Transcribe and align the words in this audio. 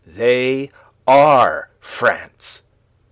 They 0.07 0.71
are 1.05 1.69
France. 1.79 2.63